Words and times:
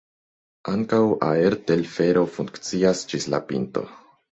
Ankaŭ 0.71 1.01
aertelfero 1.29 2.27
funkcias 2.41 3.09
ĝis 3.15 3.33
la 3.33 3.47
pinto. 3.51 3.91